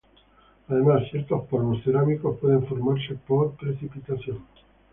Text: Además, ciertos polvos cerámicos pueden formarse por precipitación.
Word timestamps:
Además, 0.67 1.03
ciertos 1.11 1.43
polvos 1.45 1.83
cerámicos 1.83 2.39
pueden 2.39 2.65
formarse 2.65 3.13
por 3.27 3.51
precipitación. 3.53 4.43